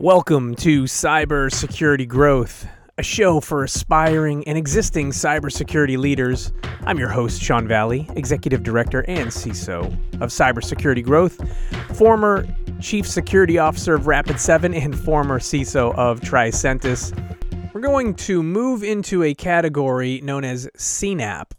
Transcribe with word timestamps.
Welcome 0.00 0.54
to 0.54 0.84
Cybersecurity 0.84 2.08
Growth, 2.08 2.66
a 2.96 3.02
show 3.02 3.38
for 3.38 3.62
aspiring 3.62 4.48
and 4.48 4.56
existing 4.56 5.10
cybersecurity 5.10 5.98
leaders. 5.98 6.54
I'm 6.86 6.98
your 6.98 7.10
host, 7.10 7.42
Shawn 7.42 7.68
Valle, 7.68 8.06
Executive 8.16 8.62
Director 8.62 9.04
and 9.08 9.28
CISO 9.28 9.92
of 10.22 10.30
Cybersecurity 10.30 11.04
Growth, 11.04 11.38
former 11.98 12.46
Chief 12.80 13.06
Security 13.06 13.58
Officer 13.58 13.94
of 13.94 14.04
Rapid7, 14.04 14.74
and 14.74 14.98
former 14.98 15.38
CISO 15.38 15.94
of 15.96 16.22
Tricentis. 16.22 17.12
We're 17.74 17.82
going 17.82 18.14
to 18.14 18.42
move 18.42 18.82
into 18.82 19.22
a 19.22 19.34
category 19.34 20.22
known 20.22 20.44
as 20.44 20.66
CNAPP, 20.78 21.50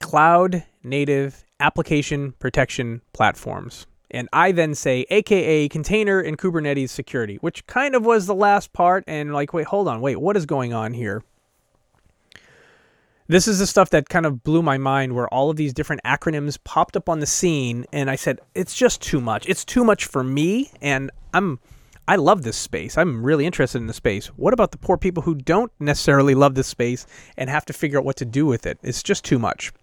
Cloud 0.00 0.62
Native 0.84 1.42
Application 1.58 2.32
Protection 2.38 3.00
Platforms. 3.14 3.86
And 4.10 4.28
I 4.32 4.52
then 4.52 4.74
say, 4.74 5.04
AKA 5.10 5.68
container 5.68 6.20
and 6.20 6.38
Kubernetes 6.38 6.90
security, 6.90 7.36
which 7.36 7.66
kind 7.66 7.94
of 7.94 8.04
was 8.04 8.26
the 8.26 8.34
last 8.34 8.72
part. 8.72 9.04
And 9.06 9.32
like, 9.32 9.52
wait, 9.52 9.66
hold 9.66 9.88
on, 9.88 10.00
wait, 10.00 10.16
what 10.16 10.36
is 10.36 10.46
going 10.46 10.72
on 10.72 10.94
here? 10.94 11.22
This 13.30 13.46
is 13.46 13.58
the 13.58 13.66
stuff 13.66 13.90
that 13.90 14.08
kind 14.08 14.24
of 14.24 14.42
blew 14.42 14.62
my 14.62 14.78
mind 14.78 15.14
where 15.14 15.28
all 15.28 15.50
of 15.50 15.56
these 15.56 15.74
different 15.74 16.02
acronyms 16.02 16.58
popped 16.64 16.96
up 16.96 17.10
on 17.10 17.20
the 17.20 17.26
scene. 17.26 17.84
And 17.92 18.08
I 18.08 18.16
said, 18.16 18.40
it's 18.54 18.74
just 18.74 19.02
too 19.02 19.20
much. 19.20 19.46
It's 19.46 19.66
too 19.66 19.84
much 19.84 20.06
for 20.06 20.24
me. 20.24 20.70
And 20.80 21.10
I'm. 21.34 21.60
I 22.06 22.16
love 22.16 22.42
this 22.42 22.56
space. 22.56 22.96
I'm 22.96 23.22
really 23.22 23.44
interested 23.44 23.76
in 23.76 23.86
the 23.86 23.92
space. 23.92 24.28
What 24.28 24.54
about 24.54 24.70
the 24.70 24.78
poor 24.78 24.96
people 24.96 25.24
who 25.24 25.34
don't 25.34 25.70
necessarily 25.78 26.34
love 26.34 26.54
this 26.54 26.66
space 26.66 27.06
and 27.36 27.50
have 27.50 27.66
to 27.66 27.74
figure 27.74 27.98
out 27.98 28.04
what 28.06 28.16
to 28.16 28.24
do 28.24 28.46
with 28.46 28.64
it? 28.64 28.78
It's 28.82 29.02
just 29.02 29.26
too 29.26 29.38
much. 29.38 29.74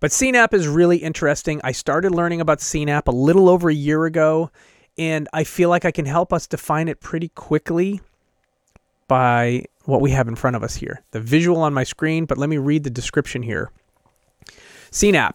But 0.00 0.10
CNAPP 0.10 0.52
is 0.52 0.68
really 0.68 0.98
interesting. 0.98 1.60
I 1.64 1.72
started 1.72 2.12
learning 2.12 2.40
about 2.40 2.58
CNAPP 2.58 3.06
a 3.06 3.12
little 3.12 3.48
over 3.48 3.70
a 3.70 3.74
year 3.74 4.04
ago, 4.04 4.50
and 4.98 5.28
I 5.32 5.44
feel 5.44 5.68
like 5.68 5.84
I 5.84 5.90
can 5.90 6.06
help 6.06 6.32
us 6.32 6.46
define 6.46 6.88
it 6.88 7.00
pretty 7.00 7.28
quickly 7.28 8.00
by 9.08 9.64
what 9.84 10.00
we 10.00 10.10
have 10.10 10.28
in 10.28 10.36
front 10.36 10.56
of 10.56 10.62
us 10.62 10.76
here. 10.76 11.02
The 11.12 11.20
visual 11.20 11.60
on 11.60 11.72
my 11.72 11.84
screen, 11.84 12.26
but 12.26 12.38
let 12.38 12.48
me 12.48 12.58
read 12.58 12.84
the 12.84 12.90
description 12.90 13.42
here. 13.42 13.70
CNAPP, 14.90 15.34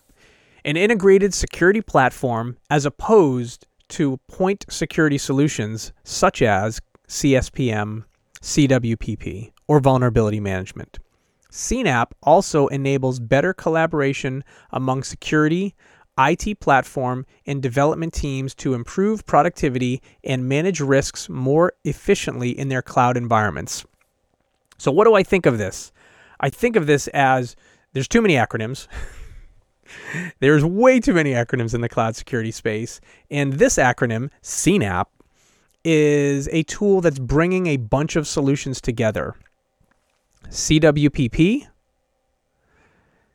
an 0.66 0.78
integrated 0.78 1.34
security 1.34 1.82
platform 1.82 2.58
as 2.70 2.86
opposed 2.86 3.66
to 3.90 4.18
point 4.28 4.66
security 4.70 5.18
solutions 5.18 5.92
such 6.04 6.42
as 6.42 6.80
CSPM, 7.08 8.06
CWPP, 8.42 9.52
or 9.68 9.80
vulnerability 9.80 10.40
management. 10.40 11.00
CNAPP 11.52 12.12
also 12.24 12.68
enables 12.68 13.20
better 13.20 13.54
collaboration 13.54 14.44
among 14.72 15.04
security, 15.04 15.76
IT 16.18 16.60
platform, 16.60 17.26
and 17.46 17.62
development 17.62 18.14
teams 18.14 18.56
to 18.56 18.74
improve 18.74 19.26
productivity 19.26 20.02
and 20.24 20.48
manage 20.48 20.80
risks 20.80 21.30
more 21.30 21.74
efficiently 21.84 22.58
in 22.58 22.70
their 22.70 22.82
cloud 22.82 23.18
environments. 23.18 23.86
So, 24.78 24.92
what 24.92 25.06
do 25.06 25.14
I 25.14 25.24
think 25.24 25.46
of 25.46 25.58
this? 25.58 25.92
I 26.40 26.50
think 26.50 26.76
of 26.76 26.88
this 26.88 27.08
as 27.10 27.56
there's 27.94 28.08
too 28.08 28.22
many 28.22 28.36
acronyms. 28.36 28.88
there's 30.40 30.64
way 30.64 31.00
too 31.00 31.14
many 31.14 31.32
acronyms 31.32 31.74
in 31.74 31.82
the 31.82 31.90
cloud 31.90 32.16
security 32.16 32.52
space. 32.52 33.02
And 33.30 33.54
this 33.54 33.76
acronym, 33.76 34.32
CNAPP, 34.42 35.06
is 35.84 36.48
a 36.52 36.64
tool 36.64 37.02
that's 37.02 37.20
bringing 37.20 37.68
a 37.68 37.78
bunch 37.78 38.16
of 38.16 38.28
solutions 38.28 38.80
together. 38.80 39.36
CWPP, 40.50 41.68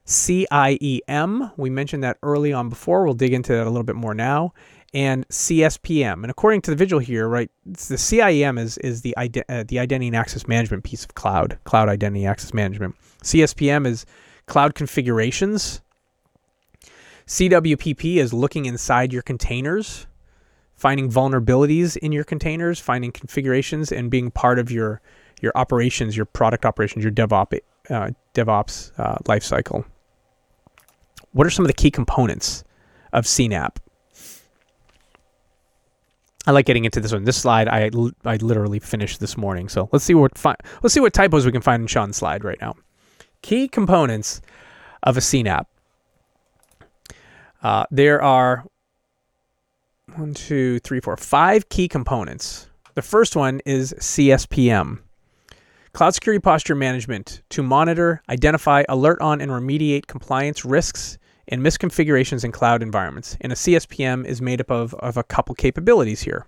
CIEM, 0.06 1.52
we 1.56 1.68
mentioned 1.68 2.04
that 2.04 2.18
early 2.22 2.52
on 2.52 2.68
before. 2.68 3.04
We'll 3.04 3.14
dig 3.14 3.32
into 3.32 3.52
that 3.52 3.66
a 3.66 3.70
little 3.70 3.82
bit 3.82 3.96
more 3.96 4.14
now. 4.14 4.52
And 4.94 5.28
CSPM. 5.28 6.22
And 6.22 6.30
according 6.30 6.62
to 6.62 6.70
the 6.70 6.76
visual 6.76 7.00
here, 7.00 7.28
right, 7.28 7.50
the 7.64 7.96
CIEM 7.96 8.58
is, 8.58 8.78
is 8.78 9.02
the, 9.02 9.16
ide- 9.16 9.44
uh, 9.48 9.64
the 9.66 9.78
identity 9.78 10.06
and 10.06 10.16
access 10.16 10.46
management 10.46 10.84
piece 10.84 11.04
of 11.04 11.14
cloud, 11.14 11.58
cloud 11.64 11.88
identity 11.88 12.24
access 12.24 12.54
management. 12.54 12.94
CSPM 13.22 13.86
is 13.86 14.06
cloud 14.46 14.74
configurations. 14.74 15.82
CWPP 17.26 18.16
is 18.16 18.32
looking 18.32 18.66
inside 18.66 19.12
your 19.12 19.22
containers, 19.22 20.06
finding 20.76 21.10
vulnerabilities 21.10 21.96
in 21.96 22.12
your 22.12 22.22
containers, 22.24 22.78
finding 22.78 23.10
configurations, 23.10 23.90
and 23.90 24.08
being 24.10 24.30
part 24.30 24.60
of 24.60 24.70
your 24.70 25.00
your 25.40 25.52
operations, 25.54 26.16
your 26.16 26.26
product 26.26 26.64
operations, 26.64 27.04
your 27.04 27.12
DevOps 27.12 27.60
uh, 27.90 28.10
DevOps 28.34 28.92
uh, 28.98 29.16
lifecycle. 29.24 29.84
What 31.32 31.46
are 31.46 31.50
some 31.50 31.64
of 31.64 31.68
the 31.68 31.74
key 31.74 31.90
components 31.90 32.64
of 33.12 33.24
CNAPP? 33.24 33.76
I 36.46 36.52
like 36.52 36.66
getting 36.66 36.84
into 36.84 37.00
this 37.00 37.12
one. 37.12 37.24
This 37.24 37.36
slide 37.36 37.68
I 37.68 37.90
I 38.24 38.36
literally 38.36 38.78
finished 38.78 39.18
this 39.18 39.36
morning. 39.36 39.68
So 39.68 39.88
let's 39.92 40.04
see 40.04 40.14
what 40.14 40.38
fi- 40.38 40.56
let's 40.82 40.94
see 40.94 41.00
what 41.00 41.12
typos 41.12 41.44
we 41.44 41.52
can 41.52 41.60
find 41.60 41.82
in 41.82 41.86
Shawn's 41.88 42.16
slide 42.16 42.44
right 42.44 42.58
now. 42.60 42.74
Key 43.42 43.66
components 43.66 44.40
of 45.02 45.16
a 45.16 45.20
CNAPP. 45.20 45.66
Uh, 47.62 47.84
there 47.90 48.22
are 48.22 48.64
one, 50.14 50.34
two, 50.34 50.78
three, 50.80 51.00
four, 51.00 51.16
five 51.16 51.68
key 51.68 51.88
components. 51.88 52.68
The 52.94 53.02
first 53.02 53.34
one 53.34 53.60
is 53.66 53.92
CSPM. 53.98 55.00
Cloud 55.96 56.12
Security 56.12 56.42
Posture 56.42 56.74
Management 56.74 57.40
to 57.48 57.62
monitor, 57.62 58.20
identify, 58.28 58.84
alert 58.86 59.18
on, 59.22 59.40
and 59.40 59.50
remediate 59.50 60.06
compliance 60.06 60.62
risks 60.62 61.16
and 61.48 61.62
misconfigurations 61.62 62.44
in 62.44 62.52
cloud 62.52 62.82
environments. 62.82 63.38
And 63.40 63.50
a 63.50 63.56
CSPM 63.56 64.26
is 64.26 64.42
made 64.42 64.60
up 64.60 64.70
of, 64.70 64.92
of 64.96 65.16
a 65.16 65.22
couple 65.22 65.54
capabilities 65.54 66.20
here 66.20 66.46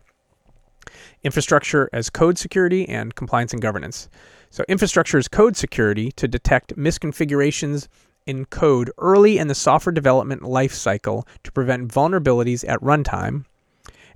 infrastructure 1.24 1.88
as 1.94 2.10
code 2.10 2.36
security 2.36 2.86
and 2.90 3.14
compliance 3.14 3.54
and 3.54 3.62
governance. 3.62 4.10
So, 4.50 4.64
infrastructure 4.68 5.16
as 5.16 5.28
code 5.28 5.56
security 5.56 6.12
to 6.12 6.28
detect 6.28 6.76
misconfigurations 6.76 7.88
in 8.26 8.44
code 8.44 8.90
early 8.98 9.38
in 9.38 9.48
the 9.48 9.54
software 9.54 9.94
development 9.94 10.42
lifecycle 10.42 11.26
to 11.44 11.52
prevent 11.52 11.90
vulnerabilities 11.90 12.68
at 12.68 12.82
runtime 12.82 13.46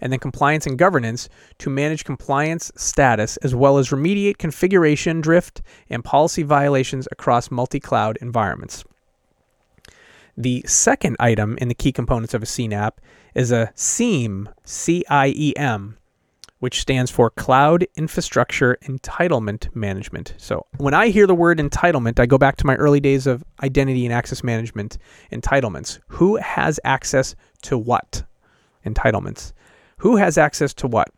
and 0.03 0.13
then 0.13 0.19
compliance 0.19 0.67
and 0.67 0.77
governance 0.77 1.31
to 1.59 1.71
manage 1.71 2.05
compliance 2.05 2.71
status 2.77 3.39
as 3.39 3.55
well 3.55 3.79
as 3.79 3.89
remediate 3.89 4.37
configuration 4.37 5.23
drift 5.23 5.63
and 5.89 6.05
policy 6.05 6.43
violations 6.43 7.09
across 7.11 7.51
multi 7.51 7.81
cloud 7.81 8.19
environments. 8.21 8.85
The 10.37 10.65
second 10.67 11.17
item 11.21 11.57
in 11.59 11.69
the 11.69 11.75
key 11.75 11.93
components 11.93 12.35
of 12.35 12.43
a 12.43 12.47
CNAPP 12.47 12.93
is 13.35 13.53
a 13.53 13.71
CIEM, 13.77 14.53
C 14.65 15.05
I 15.09 15.29
E 15.29 15.55
M, 15.57 15.99
which 16.59 16.81
stands 16.81 17.11
for 17.11 17.31
Cloud 17.31 17.87
Infrastructure 17.97 18.79
Entitlement 18.85 19.75
Management. 19.75 20.35
So 20.39 20.67
when 20.79 20.95
I 20.95 21.09
hear 21.09 21.27
the 21.27 21.35
word 21.35 21.59
entitlement, 21.59 22.19
I 22.19 22.27
go 22.27 22.39
back 22.39 22.57
to 22.57 22.67
my 22.67 22.77
early 22.77 23.01
days 23.01 23.27
of 23.27 23.45
identity 23.63 24.05
and 24.05 24.13
access 24.13 24.43
management 24.43 24.99
entitlements. 25.31 25.99
Who 26.09 26.37
has 26.37 26.81
access 26.83 27.35
to 27.63 27.79
what? 27.79 28.25
Entitlements 28.85 29.53
who 30.03 30.17
has 30.17 30.37
access 30.37 30.75
to 30.75 30.89
what? 30.89 31.11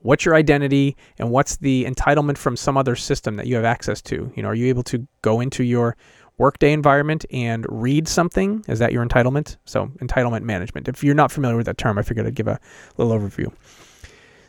What's 0.00 0.24
your 0.24 0.34
identity 0.34 0.96
and 1.16 1.30
what's 1.30 1.58
the 1.58 1.84
entitlement 1.84 2.36
from 2.36 2.56
some 2.56 2.76
other 2.76 2.96
system 2.96 3.36
that 3.36 3.46
you 3.46 3.54
have 3.54 3.64
access 3.64 4.02
to? 4.02 4.32
You 4.34 4.42
know, 4.42 4.48
are 4.48 4.54
you 4.54 4.66
able 4.66 4.82
to 4.82 5.06
go 5.22 5.38
into 5.38 5.62
your 5.62 5.96
workday 6.38 6.72
environment 6.72 7.24
and 7.30 7.64
read 7.68 8.08
something? 8.08 8.64
Is 8.66 8.80
that 8.80 8.90
your 8.90 9.06
entitlement? 9.06 9.58
So, 9.64 9.86
entitlement 10.02 10.42
management. 10.42 10.88
If 10.88 11.04
you're 11.04 11.14
not 11.14 11.30
familiar 11.30 11.56
with 11.56 11.66
that 11.66 11.78
term, 11.78 11.98
I 11.98 12.02
figured 12.02 12.26
I'd 12.26 12.34
give 12.34 12.48
a 12.48 12.58
little 12.96 13.16
overview. 13.16 13.52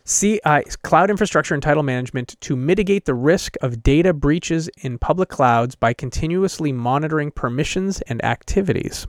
CI, 0.07 0.41
uh, 0.43 0.61
Cloud 0.81 1.11
Infrastructure 1.11 1.55
Entitlement 1.55 1.85
Management 1.85 2.35
to 2.41 2.55
mitigate 2.55 3.05
the 3.05 3.13
risk 3.13 3.57
of 3.61 3.83
data 3.83 4.11
breaches 4.11 4.71
in 4.81 4.97
public 4.97 5.29
clouds 5.29 5.75
by 5.75 5.93
continuously 5.93 6.71
monitoring 6.71 7.29
permissions 7.29 8.01
and 8.01 8.25
activities. 8.25 9.05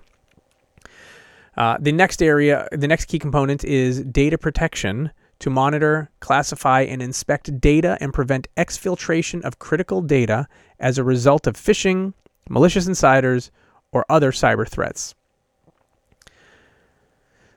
Uh, 1.60 1.76
the 1.78 1.92
next 1.92 2.22
area, 2.22 2.66
the 2.72 2.88
next 2.88 3.04
key 3.04 3.18
component 3.18 3.62
is 3.64 4.02
data 4.04 4.38
protection 4.38 5.10
to 5.40 5.50
monitor, 5.50 6.10
classify, 6.20 6.80
and 6.80 7.02
inspect 7.02 7.60
data 7.60 7.98
and 8.00 8.14
prevent 8.14 8.48
exfiltration 8.56 9.42
of 9.42 9.58
critical 9.58 10.00
data 10.00 10.48
as 10.78 10.96
a 10.96 11.04
result 11.04 11.46
of 11.46 11.56
phishing, 11.56 12.14
malicious 12.48 12.86
insiders, 12.86 13.50
or 13.92 14.06
other 14.08 14.32
cyber 14.32 14.66
threats. 14.66 15.14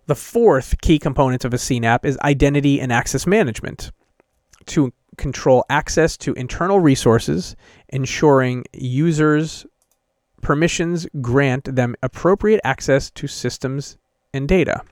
The 0.07 0.15
fourth 0.15 0.81
key 0.81 0.99
component 0.99 1.45
of 1.45 1.53
a 1.53 1.57
CNAPP 1.57 2.03
is 2.03 2.19
identity 2.25 2.81
and 2.81 2.91
access 2.91 3.25
management 3.25 3.89
to 4.65 4.91
control 5.15 5.63
access 5.69 6.17
to 6.17 6.33
internal 6.33 6.81
resources, 6.81 7.55
ensuring 7.87 8.65
users 8.73 9.65
permissions 10.43 11.07
grant 11.21 11.75
them 11.75 11.95
appropriate 12.03 12.61
access 12.63 13.09
to 13.11 13.27
systems 13.27 13.97
and 14.33 14.47
data. 14.47 14.83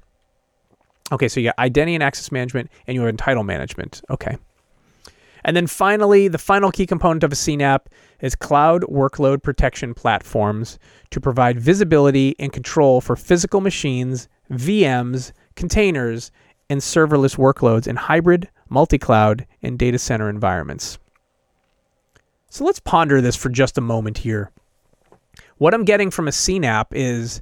Okay, 1.12 1.28
so 1.28 1.40
you 1.40 1.48
got 1.48 1.60
identity 1.60 1.94
and 1.94 2.04
access 2.04 2.32
management 2.32 2.72
and 2.88 2.96
you 2.96 3.02
have 3.02 3.14
entitlement 3.14 3.46
management. 3.46 4.02
Okay. 4.10 4.38
And 5.44 5.58
then 5.58 5.68
finally, 5.68 6.28
the 6.28 6.38
final 6.38 6.72
key 6.72 6.86
component 6.86 7.24
of 7.24 7.32
a 7.32 7.36
CNAPP 7.36 7.88
is 8.22 8.36
cloud 8.36 8.84
workload 8.84 9.42
protection 9.42 9.94
platforms 9.94 10.78
to 11.10 11.20
provide 11.20 11.60
visibility 11.60 12.36
and 12.40 12.54
control 12.54 13.02
for 13.02 13.16
physical 13.16 13.60
machines, 13.60 14.30
VMs, 14.52 15.32
containers, 15.56 16.32
and 16.70 16.80
serverless 16.80 17.38
workloads 17.38 17.88
in 17.88 17.96
hybrid, 17.96 18.50
multi 18.70 18.98
cloud, 18.98 19.46
and 19.62 19.78
data 19.78 19.98
center 19.98 20.30
environments. 20.30 21.00
So 22.50 22.64
let's 22.64 22.80
ponder 22.80 23.20
this 23.20 23.36
for 23.36 23.50
just 23.50 23.78
a 23.78 23.82
moment 23.82 24.20
here. 24.20 24.52
What 25.62 25.76
I'm 25.76 25.86
getting 25.86 26.10
from 26.10 26.28
a 26.28 26.32
CNAPP 26.32 26.88
is 26.90 27.40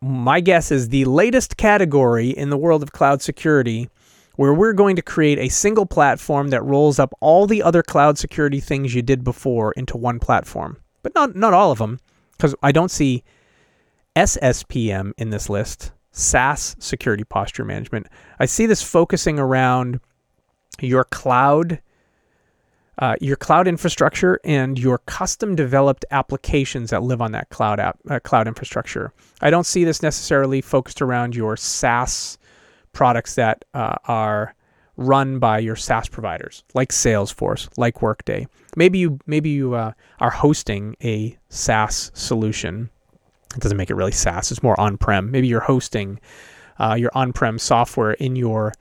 my 0.00 0.38
guess 0.38 0.70
is 0.70 0.90
the 0.90 1.04
latest 1.04 1.56
category 1.56 2.30
in 2.30 2.48
the 2.48 2.56
world 2.56 2.80
of 2.80 2.92
cloud 2.92 3.20
security 3.20 3.90
where 4.36 4.54
we're 4.54 4.72
going 4.72 4.94
to 4.94 5.02
create 5.02 5.40
a 5.40 5.48
single 5.48 5.84
platform 5.84 6.50
that 6.50 6.62
rolls 6.62 7.00
up 7.00 7.12
all 7.18 7.48
the 7.48 7.60
other 7.60 7.82
cloud 7.82 8.18
security 8.18 8.60
things 8.60 8.94
you 8.94 9.02
did 9.02 9.24
before 9.24 9.72
into 9.72 9.96
one 9.96 10.20
platform. 10.20 10.76
But 11.02 11.12
not 11.16 11.34
not 11.34 11.52
all 11.52 11.72
of 11.72 11.78
them 11.78 11.98
because 12.36 12.54
I 12.62 12.70
don't 12.70 12.88
see 12.88 13.24
SSPM 14.14 15.10
in 15.18 15.30
this 15.30 15.50
list, 15.50 15.90
SaaS 16.12 16.76
security 16.78 17.24
posture 17.24 17.64
management. 17.64 18.06
I 18.38 18.46
see 18.46 18.66
this 18.66 18.84
focusing 18.84 19.40
around 19.40 19.98
your 20.80 21.02
cloud 21.02 21.80
uh, 23.02 23.16
your 23.20 23.34
cloud 23.34 23.66
infrastructure 23.66 24.38
and 24.44 24.78
your 24.78 24.98
custom 24.98 25.56
developed 25.56 26.04
applications 26.12 26.90
that 26.90 27.02
live 27.02 27.20
on 27.20 27.32
that 27.32 27.48
cloud 27.50 27.80
app, 27.80 27.98
uh, 28.08 28.20
cloud 28.20 28.46
infrastructure. 28.46 29.12
I 29.40 29.50
don't 29.50 29.66
see 29.66 29.82
this 29.82 30.04
necessarily 30.04 30.60
focused 30.60 31.02
around 31.02 31.34
your 31.34 31.56
SaaS 31.56 32.38
products 32.92 33.34
that 33.34 33.64
uh, 33.74 33.96
are 34.04 34.54
run 34.96 35.40
by 35.40 35.58
your 35.58 35.74
SaaS 35.74 36.08
providers, 36.08 36.62
like 36.74 36.90
Salesforce, 36.90 37.68
like 37.76 38.02
Workday. 38.02 38.46
Maybe 38.76 39.00
you 39.00 39.18
maybe 39.26 39.50
you 39.50 39.74
uh, 39.74 39.94
are 40.20 40.30
hosting 40.30 40.94
a 41.02 41.36
SaaS 41.48 42.12
solution. 42.14 42.88
It 43.56 43.62
doesn't 43.62 43.78
make 43.78 43.90
it 43.90 43.96
really 43.96 44.12
SaaS. 44.12 44.52
It's 44.52 44.62
more 44.62 44.78
on-prem. 44.78 45.32
Maybe 45.32 45.48
you're 45.48 45.58
hosting 45.58 46.20
uh, 46.78 46.94
your 46.96 47.10
on-prem 47.14 47.58
software 47.58 48.12
in 48.12 48.36
your 48.36 48.74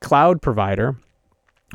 cloud 0.00 0.42
provider 0.42 0.96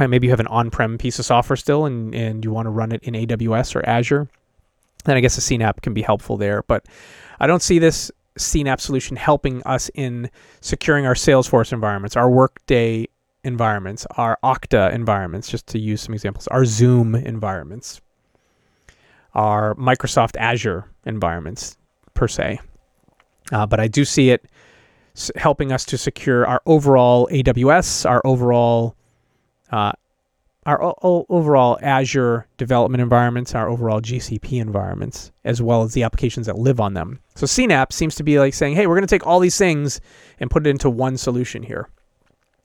maybe 0.05 0.27
you 0.27 0.31
have 0.31 0.39
an 0.39 0.47
on-prem 0.47 0.97
piece 0.97 1.17
of 1.17 1.25
software 1.25 1.57
still 1.57 1.85
and, 1.85 2.13
and 2.13 2.45
you 2.45 2.51
want 2.51 2.67
to 2.67 2.69
run 2.69 2.91
it 2.91 3.01
in 3.03 3.15
AWS 3.15 3.75
or 3.75 3.87
Azure, 3.87 4.29
then 5.05 5.17
I 5.17 5.21
guess 5.21 5.37
a 5.37 5.41
CNAPP 5.41 5.81
can 5.81 5.93
be 5.93 6.01
helpful 6.01 6.37
there. 6.37 6.63
But 6.63 6.85
I 7.39 7.47
don't 7.47 7.61
see 7.61 7.79
this 7.79 8.11
CNAPP 8.37 8.79
solution 8.79 9.17
helping 9.17 9.63
us 9.63 9.89
in 9.95 10.29
securing 10.61 11.05
our 11.05 11.15
Salesforce 11.15 11.73
environments, 11.73 12.15
our 12.15 12.29
Workday 12.29 13.07
environments, 13.43 14.05
our 14.11 14.37
Okta 14.43 14.93
environments, 14.93 15.49
just 15.49 15.67
to 15.67 15.79
use 15.79 16.01
some 16.01 16.13
examples, 16.13 16.47
our 16.47 16.65
Zoom 16.65 17.15
environments, 17.15 18.01
our 19.33 19.73
Microsoft 19.75 20.35
Azure 20.37 20.85
environments 21.05 21.77
per 22.13 22.27
se. 22.27 22.59
Uh, 23.51 23.65
but 23.65 23.79
I 23.79 23.87
do 23.87 24.03
see 24.05 24.29
it 24.29 24.45
helping 25.35 25.71
us 25.71 25.85
to 25.85 25.97
secure 25.97 26.45
our 26.45 26.61
overall 26.65 27.27
AWS, 27.31 28.07
our 28.07 28.21
overall 28.25 28.95
uh, 29.71 29.91
our 30.67 30.83
o- 30.83 31.25
overall 31.29 31.79
Azure 31.81 32.45
development 32.57 33.01
environments, 33.01 33.55
our 33.55 33.69
overall 33.69 34.01
GCP 34.01 34.59
environments, 34.59 35.31
as 35.45 35.61
well 35.61 35.83
as 35.83 35.93
the 35.93 36.03
applications 36.03 36.45
that 36.45 36.57
live 36.57 36.79
on 36.79 36.93
them. 36.93 37.21
So 37.35 37.45
CNAPP 37.45 37.93
seems 37.93 38.15
to 38.15 38.23
be 38.23 38.37
like 38.37 38.53
saying, 38.53 38.75
hey, 38.75 38.85
we're 38.85 38.95
going 38.95 39.07
to 39.07 39.15
take 39.15 39.25
all 39.25 39.39
these 39.39 39.57
things 39.57 40.01
and 40.39 40.51
put 40.51 40.67
it 40.67 40.69
into 40.69 40.89
one 40.89 41.17
solution 41.17 41.63
here. 41.63 41.89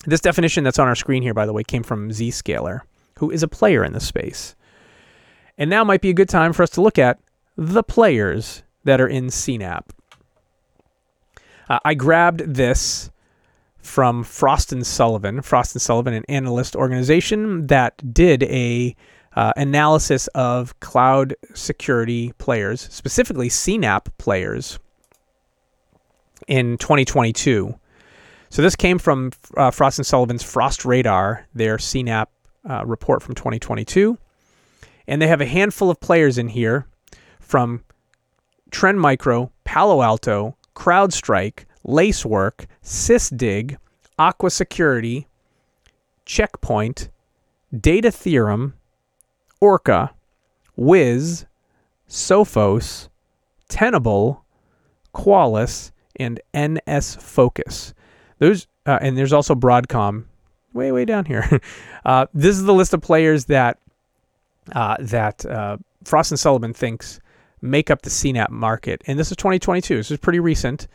This 0.05 0.21
definition 0.21 0.65
that's 0.65 0.81
on 0.81 0.89
our 0.89 0.97
screen 0.97 1.23
here, 1.23 1.33
by 1.33 1.47
the 1.47 1.53
way, 1.53 1.63
came 1.63 1.85
from 1.85 2.11
Zscaler, 2.11 2.81
who 3.19 3.31
is 3.31 3.45
a 3.45 3.49
player 3.49 3.85
in 3.85 3.93
the 3.93 4.01
space. 4.01 4.57
And 5.57 5.71
now 5.71 5.85
might 5.85 6.01
be 6.01 6.11
a 6.11 6.15
good 6.15 6.29
time 6.29 6.53
for 6.53 6.65
us 6.65 6.71
to 6.71 6.81
look 6.81 6.99
at 6.99 7.21
the 7.57 7.85
players 7.85 8.65
that 8.83 9.01
are 9.01 9.07
in 9.07 9.27
CNAPP. 9.27 9.85
Uh, 11.69 11.79
I 11.85 11.95
grabbed 11.95 12.41
this 12.41 13.12
from 13.83 14.25
Frost 14.25 14.73
and 14.73 14.87
Sullivan. 14.87 15.43
Frost 15.43 15.75
and 15.75 15.83
Sullivan, 15.83 16.15
an 16.15 16.25
analyst 16.29 16.75
organization 16.75 17.67
that 17.67 18.15
did 18.15 18.45
a 18.45 18.97
uh, 19.35 19.53
analysis 19.57 20.29
of 20.29 20.79
cloud 20.81 21.35
security 21.55 22.33
players, 22.39 22.89
specifically 22.91 23.49
CNAPP 23.49 24.07
players, 24.19 24.79
in 26.49 26.77
2022. 26.79 27.75
So 28.51 28.63
this 28.63 28.77
came 28.77 28.99
from 28.99 29.33
uh, 29.57 29.71
Frost 29.71 29.99
and 29.99 30.07
Sullivan's 30.07 30.43
Frost 30.43 30.85
Radar, 30.85 31.47
their 31.55 31.79
CNAPP 31.79 32.27
uh, 32.69 32.85
report 32.85 33.23
from 33.23 33.35
2022, 33.35 34.19
and 35.07 35.21
they 35.21 35.27
have 35.27 35.41
a 35.41 35.47
handful 35.47 35.91
of 35.91 36.01
players 36.01 36.39
in 36.39 36.49
here 36.49 36.87
from 37.41 37.83
Trend 38.71 39.01
Micro, 39.01 39.51
Palo 39.65 40.03
Alto, 40.03 40.57
CrowdStrike, 40.75 41.65
Lacework, 41.85 42.67
Sysdig, 42.83 43.77
Aqua 44.19 44.51
Security, 44.51 45.27
Checkpoint, 46.25 47.09
Data 47.79 48.11
Theorem, 48.11 48.75
Orca, 49.61 50.13
Wiz, 50.77 51.47
Sophos, 52.09 53.09
Tenable, 53.69 54.45
Qualys, 55.15 55.93
and 56.17 56.41
NS 56.55 57.17
Focus. 57.17 57.95
Those 58.39 58.67
uh, 58.87 58.99
and 59.01 59.17
there's 59.17 59.33
also 59.33 59.55
Broadcom, 59.55 60.25
way 60.73 60.93
way 60.93 61.05
down 61.05 61.25
here. 61.25 61.61
uh, 62.05 62.27
this 62.35 62.57
is 62.57 62.65
the 62.65 62.75
list 62.75 62.93
of 62.93 63.01
players 63.01 63.47
that 63.47 63.79
uh, 64.73 64.97
that 65.01 65.47
uh, 65.47 65.77
Frost 66.05 66.33
and 66.33 66.41
Sullivan 66.41 66.73
thinks 66.73 67.21
make 67.61 67.91
up 67.91 68.03
the 68.03 68.11
CNAPP 68.11 68.51
market, 68.51 69.03
and 69.07 69.19
this 69.19 69.31
is 69.31 69.37
2022. 69.37 69.97
This 69.97 70.11
is 70.11 70.19
pretty 70.19 70.41
recent. 70.41 70.89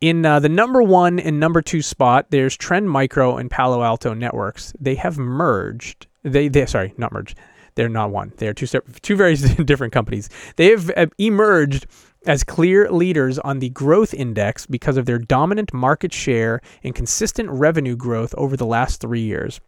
In 0.00 0.26
uh, 0.26 0.40
the 0.40 0.48
number 0.50 0.82
one 0.82 1.18
and 1.18 1.40
number 1.40 1.62
two 1.62 1.80
spot, 1.80 2.26
there's 2.30 2.54
Trend 2.54 2.90
Micro 2.90 3.38
and 3.38 3.50
Palo 3.50 3.82
Alto 3.82 4.12
Networks. 4.12 4.74
They 4.78 4.94
have 4.96 5.16
merged. 5.16 6.06
They, 6.22 6.48
they 6.48 6.66
sorry, 6.66 6.92
not 6.98 7.12
merged. 7.12 7.38
They're 7.76 7.88
not 7.88 8.10
one. 8.10 8.32
They 8.36 8.48
are 8.48 8.54
two 8.54 8.66
two 9.00 9.16
very 9.16 9.36
different 9.64 9.94
companies. 9.94 10.28
They 10.56 10.70
have 10.70 10.90
uh, 10.96 11.06
emerged 11.18 11.86
as 12.26 12.44
clear 12.44 12.90
leaders 12.90 13.38
on 13.38 13.60
the 13.60 13.70
growth 13.70 14.12
index 14.12 14.66
because 14.66 14.98
of 14.98 15.06
their 15.06 15.18
dominant 15.18 15.72
market 15.72 16.12
share 16.12 16.60
and 16.82 16.94
consistent 16.94 17.48
revenue 17.50 17.96
growth 17.96 18.34
over 18.36 18.56
the 18.56 18.66
last 18.66 19.00
three 19.00 19.20
years. 19.20 19.60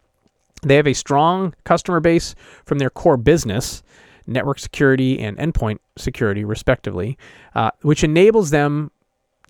They 0.61 0.75
have 0.75 0.87
a 0.87 0.93
strong 0.93 1.55
customer 1.63 2.01
base 2.01 2.35
from 2.65 2.79
their 2.79 2.89
core 2.89 3.17
business, 3.17 3.81
network 4.27 4.59
security 4.59 5.19
and 5.19 5.37
endpoint 5.37 5.79
security, 5.97 6.43
respectively, 6.43 7.17
uh, 7.55 7.71
which 7.81 8.03
enables 8.03 8.49
them 8.51 8.91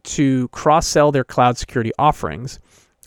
to 0.04 0.48
cross 0.50 0.88
sell 0.88 1.12
their 1.12 1.24
cloud 1.24 1.58
security 1.58 1.92
offerings. 1.98 2.60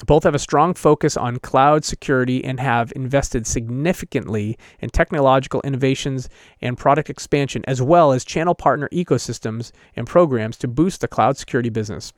Both 0.06 0.25
have 0.25 0.35
a 0.35 0.39
strong 0.39 0.75
focus 0.75 1.17
on 1.17 1.39
cloud 1.39 1.85
security 1.85 2.44
and 2.44 2.59
have 2.59 2.93
invested 2.97 3.47
significantly 3.47 4.58
in 4.81 4.91
technological 4.91 5.61
innovations 5.63 6.29
and 6.61 6.77
product 6.77 7.08
expansion, 7.08 7.63
as 7.69 7.81
well 7.81 8.13
as 8.13 8.25
channel 8.25 8.55
partner 8.55 8.89
ecosystems 8.93 9.70
and 9.94 10.06
programs 10.06 10.56
to 10.58 10.69
boost 10.69 11.03
the 11.03 11.08
cloud 11.08 11.37
security 11.37 11.69
business. 11.69 12.13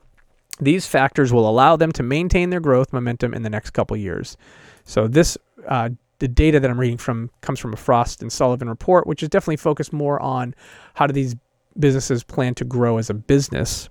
These 0.60 0.86
factors 0.86 1.32
will 1.32 1.48
allow 1.48 1.76
them 1.76 1.92
to 1.92 2.02
maintain 2.02 2.50
their 2.50 2.60
growth 2.60 2.92
momentum 2.92 3.34
in 3.34 3.42
the 3.42 3.50
next 3.50 3.70
couple 3.70 3.96
years. 3.96 4.36
So, 4.84 5.08
this 5.08 5.36
uh, 5.68 5.90
the 6.20 6.28
data 6.28 6.60
that 6.60 6.70
I'm 6.70 6.78
reading 6.78 6.96
from 6.98 7.30
comes 7.40 7.58
from 7.58 7.72
a 7.72 7.76
Frost 7.76 8.22
and 8.22 8.32
Sullivan 8.32 8.68
report, 8.68 9.06
which 9.06 9.22
is 9.22 9.28
definitely 9.28 9.56
focused 9.56 9.92
more 9.92 10.20
on 10.20 10.54
how 10.94 11.06
do 11.06 11.12
these 11.12 11.34
businesses 11.78 12.22
plan 12.22 12.54
to 12.54 12.64
grow 12.64 12.98
as 12.98 13.10
a 13.10 13.14
business 13.14 13.88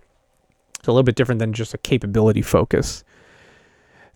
it's 0.83 0.89
a 0.89 0.91
little 0.91 1.03
bit 1.03 1.15
different 1.15 1.39
than 1.39 1.53
just 1.53 1.73
a 1.73 1.77
capability 1.77 2.41
focus. 2.41 3.05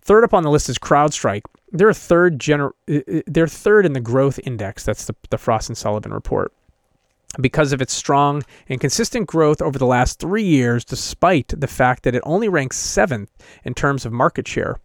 Third 0.02 0.22
up 0.22 0.34
on 0.34 0.42
the 0.42 0.50
list 0.50 0.68
is 0.68 0.78
CrowdStrike. 0.78 1.44
They're 1.72 1.94
third 1.94 2.38
gener- 2.38 2.72
uh, 2.86 3.00
uh, 3.10 3.22
they're 3.26 3.48
third 3.48 3.86
in 3.86 3.94
the 3.94 4.00
growth 4.00 4.38
index. 4.44 4.84
That's 4.84 5.06
the, 5.06 5.14
the 5.30 5.38
Frost 5.38 5.70
and 5.70 5.78
Sullivan 5.78 6.12
report. 6.12 6.52
Because 7.40 7.72
of 7.72 7.80
its 7.80 7.94
strong 7.94 8.42
and 8.68 8.82
consistent 8.82 9.26
growth 9.26 9.62
over 9.62 9.78
the 9.78 9.86
last 9.86 10.18
three 10.18 10.44
years, 10.44 10.84
despite 10.84 11.54
the 11.58 11.66
fact 11.66 12.02
that 12.02 12.14
it 12.14 12.22
only 12.26 12.50
ranks 12.50 12.76
seventh 12.76 13.30
in 13.64 13.72
terms 13.72 14.04
of 14.04 14.12
market 14.12 14.46
share. 14.46 14.76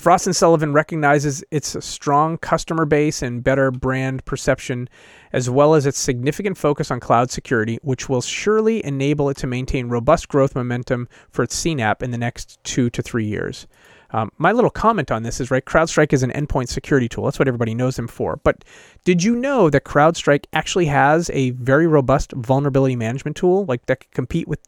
Frost 0.00 0.26
and 0.26 0.34
Sullivan 0.34 0.72
recognizes 0.72 1.44
its 1.50 1.76
strong 1.84 2.38
customer 2.38 2.86
base 2.86 3.20
and 3.20 3.44
better 3.44 3.70
brand 3.70 4.24
perception, 4.24 4.88
as 5.30 5.50
well 5.50 5.74
as 5.74 5.84
its 5.84 5.98
significant 5.98 6.56
focus 6.56 6.90
on 6.90 7.00
cloud 7.00 7.30
security, 7.30 7.78
which 7.82 8.08
will 8.08 8.22
surely 8.22 8.82
enable 8.82 9.28
it 9.28 9.36
to 9.36 9.46
maintain 9.46 9.90
robust 9.90 10.28
growth 10.28 10.54
momentum 10.54 11.06
for 11.28 11.42
its 11.42 11.62
CNAPP 11.62 12.02
in 12.02 12.12
the 12.12 12.16
next 12.16 12.64
two 12.64 12.88
to 12.88 13.02
three 13.02 13.26
years. 13.26 13.66
Um, 14.12 14.32
my 14.38 14.52
little 14.52 14.70
comment 14.70 15.10
on 15.10 15.22
this 15.22 15.38
is 15.38 15.50
right 15.50 15.66
CrowdStrike 15.66 16.14
is 16.14 16.22
an 16.22 16.30
endpoint 16.30 16.68
security 16.68 17.06
tool. 17.06 17.24
That's 17.26 17.38
what 17.38 17.46
everybody 17.46 17.74
knows 17.74 17.96
them 17.96 18.08
for. 18.08 18.40
But 18.42 18.64
did 19.04 19.22
you 19.22 19.36
know 19.36 19.68
that 19.68 19.84
CrowdStrike 19.84 20.46
actually 20.54 20.86
has 20.86 21.28
a 21.34 21.50
very 21.50 21.86
robust 21.86 22.32
vulnerability 22.32 22.96
management 22.96 23.36
tool, 23.36 23.66
like 23.66 23.84
that 23.84 24.00
can 24.00 24.10
compete 24.14 24.48
with 24.48 24.60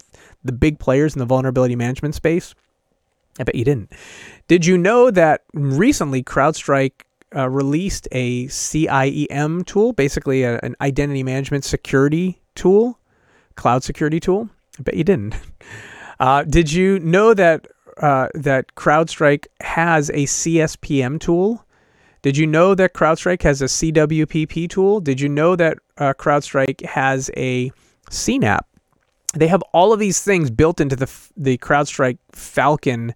the 0.43 0.51
big 0.51 0.77
players 0.77 1.15
in 1.15 1.19
the 1.19 1.25
vulnerability 1.25 1.75
management 1.75 2.13
space? 2.13 2.53
I 3.39 3.43
bet 3.43 3.55
you 3.55 3.65
didn't. 3.65 3.91
Did 4.47 4.65
you 4.65 4.77
know 4.77 5.11
that 5.11 5.43
recently 5.53 6.23
CrowdStrike 6.23 7.01
uh, 7.35 7.49
released 7.49 8.07
a 8.11 8.45
CIEM 8.47 9.65
tool, 9.65 9.93
basically 9.93 10.43
a, 10.43 10.59
an 10.59 10.75
identity 10.81 11.23
management 11.23 11.65
security 11.65 12.41
tool, 12.55 12.99
cloud 13.55 13.83
security 13.83 14.19
tool? 14.19 14.49
I 14.79 14.83
bet 14.83 14.95
you 14.95 15.03
didn't. 15.03 15.35
Uh, 16.19 16.43
did 16.43 16.71
you 16.71 16.99
know 16.99 17.33
that 17.33 17.67
uh, 17.97 18.29
that 18.33 18.75
CrowdStrike 18.75 19.47
has 19.61 20.09
a 20.11 20.25
CSPM 20.25 21.19
tool? 21.19 21.65
Did 22.21 22.37
you 22.37 22.47
know 22.47 22.75
that 22.75 22.93
CrowdStrike 22.93 23.41
has 23.41 23.61
a 23.61 23.65
CWPP 23.65 24.69
tool? 24.69 25.01
Did 25.01 25.19
you 25.19 25.27
know 25.27 25.55
that 25.57 25.79
uh, 25.97 26.13
CrowdStrike 26.13 26.85
has 26.85 27.29
a 27.35 27.71
CNAPP? 28.09 28.61
They 29.33 29.47
have 29.47 29.61
all 29.73 29.93
of 29.93 29.99
these 29.99 30.21
things 30.21 30.49
built 30.49 30.79
into 30.79 30.95
the 30.95 31.11
the 31.35 31.57
CrowdStrike 31.57 32.19
Falcon 32.31 33.13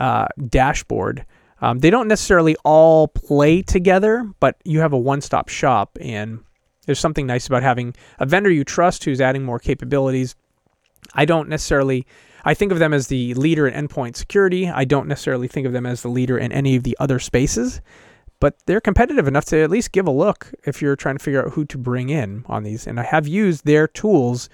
uh, 0.00 0.26
dashboard. 0.48 1.26
Um, 1.60 1.80
they 1.80 1.90
don't 1.90 2.08
necessarily 2.08 2.56
all 2.64 3.08
play 3.08 3.62
together, 3.62 4.30
but 4.40 4.56
you 4.64 4.80
have 4.80 4.94
a 4.94 4.98
one-stop 4.98 5.48
shop, 5.48 5.98
and 6.00 6.42
there's 6.86 6.98
something 6.98 7.26
nice 7.26 7.46
about 7.46 7.62
having 7.62 7.94
a 8.18 8.26
vendor 8.26 8.50
you 8.50 8.64
trust 8.64 9.04
who's 9.04 9.20
adding 9.20 9.44
more 9.44 9.58
capabilities. 9.58 10.34
I 11.14 11.24
don't 11.24 11.48
necessarily. 11.48 12.06
I 12.44 12.54
think 12.54 12.72
of 12.72 12.78
them 12.78 12.94
as 12.94 13.08
the 13.08 13.34
leader 13.34 13.68
in 13.68 13.88
endpoint 13.88 14.16
security. 14.16 14.70
I 14.70 14.84
don't 14.84 15.06
necessarily 15.06 15.48
think 15.48 15.66
of 15.66 15.74
them 15.74 15.84
as 15.84 16.00
the 16.00 16.08
leader 16.08 16.38
in 16.38 16.52
any 16.52 16.74
of 16.76 16.84
the 16.84 16.96
other 16.98 17.18
spaces, 17.18 17.82
but 18.40 18.56
they're 18.64 18.80
competitive 18.80 19.28
enough 19.28 19.44
to 19.46 19.60
at 19.60 19.70
least 19.70 19.92
give 19.92 20.06
a 20.06 20.10
look 20.10 20.54
if 20.64 20.80
you're 20.80 20.96
trying 20.96 21.18
to 21.18 21.22
figure 21.22 21.44
out 21.44 21.52
who 21.52 21.66
to 21.66 21.76
bring 21.76 22.08
in 22.08 22.44
on 22.46 22.62
these. 22.62 22.86
And 22.86 22.98
I 22.98 23.02
have 23.02 23.28
used 23.28 23.66
their 23.66 23.86
tools, 23.86 24.48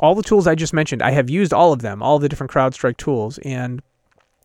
all 0.00 0.14
the 0.14 0.22
tools 0.22 0.46
I 0.46 0.54
just 0.54 0.72
mentioned. 0.72 1.02
I 1.02 1.12
have 1.12 1.30
used 1.30 1.52
all 1.52 1.72
of 1.72 1.82
them, 1.82 2.02
all 2.02 2.18
the 2.18 2.28
different 2.28 2.52
CrowdStrike 2.52 2.96
tools, 2.96 3.38
and 3.38 3.82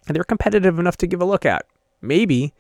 they're 0.08 0.24
competitive 0.24 0.80
enough 0.80 0.98
to 0.98 1.08
give 1.08 1.22
a 1.22 1.26
look 1.26 1.46
at. 1.46 1.66
Maybe 2.02 2.54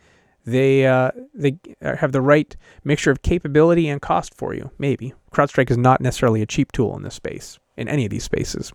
they 0.45 0.85
uh, 0.85 1.11
they 1.33 1.57
have 1.81 2.11
the 2.11 2.21
right 2.21 2.55
mixture 2.83 3.11
of 3.11 3.21
capability 3.21 3.87
and 3.87 4.01
cost 4.01 4.33
for 4.33 4.53
you. 4.53 4.71
Maybe 4.77 5.13
CrowdStrike 5.31 5.71
is 5.71 5.77
not 5.77 6.01
necessarily 6.01 6.41
a 6.41 6.45
cheap 6.45 6.71
tool 6.71 6.95
in 6.95 7.03
this 7.03 7.15
space, 7.15 7.59
in 7.77 7.87
any 7.87 8.05
of 8.05 8.11
these 8.11 8.23
spaces. 8.23 8.71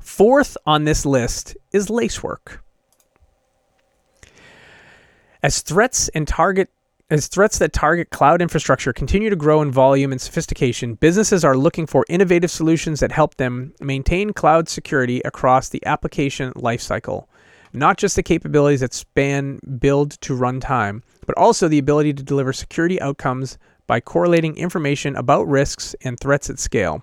Fourth 0.00 0.56
on 0.66 0.84
this 0.84 1.06
list 1.06 1.56
is 1.72 1.88
Lacework. 1.88 2.62
As 5.42 5.60
threats 5.60 6.08
and 6.10 6.26
target 6.26 6.70
as 7.10 7.26
threats 7.28 7.58
that 7.58 7.72
target 7.72 8.10
cloud 8.10 8.40
infrastructure 8.40 8.92
continue 8.92 9.30
to 9.30 9.36
grow 9.36 9.60
in 9.62 9.70
volume 9.70 10.12
and 10.12 10.20
sophistication, 10.20 10.94
businesses 10.94 11.44
are 11.44 11.56
looking 11.56 11.86
for 11.86 12.06
innovative 12.08 12.50
solutions 12.50 13.00
that 13.00 13.12
help 13.12 13.36
them 13.36 13.74
maintain 13.80 14.32
cloud 14.32 14.68
security 14.68 15.20
across 15.24 15.68
the 15.68 15.84
application 15.86 16.52
lifecycle 16.54 17.26
not 17.74 17.98
just 17.98 18.16
the 18.16 18.22
capabilities 18.22 18.80
that 18.80 18.94
span 18.94 19.58
build 19.78 20.12
to 20.22 20.32
runtime, 20.32 21.02
but 21.26 21.36
also 21.36 21.68
the 21.68 21.78
ability 21.78 22.14
to 22.14 22.22
deliver 22.22 22.52
security 22.52 23.00
outcomes 23.00 23.58
by 23.86 24.00
correlating 24.00 24.56
information 24.56 25.16
about 25.16 25.46
risks 25.48 25.94
and 26.02 26.18
threats 26.18 26.48
at 26.48 26.58
scale. 26.58 27.02